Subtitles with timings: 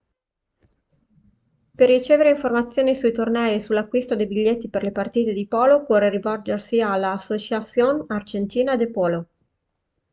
[1.75, 6.09] per ricevere informazioni sui tornei e sull'acquisto dei biglietti per le partite di polo occorre
[6.09, 9.27] rivolgersi alla asociacion argentina de polo